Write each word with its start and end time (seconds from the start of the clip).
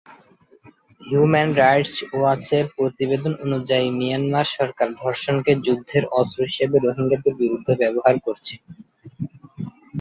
Human 1.01 1.49
rights 1.57 1.95
ওয়াচের 2.11 2.65
প্রতিবেদন 2.75 3.33
অনুযায়ী, 3.45 3.87
মিয়ানমার 3.99 4.47
সরকার 4.55 4.87
ধর্ষণকে 5.01 5.51
যুদ্ধের 5.65 6.03
অস্ত্র 6.19 6.39
হিসেবে 6.49 6.75
রোহিঙ্গাদের 6.79 7.33
বিরুদ্ধে 7.41 7.73
ব্যবহার 7.81 8.15
করছে। 8.25 8.53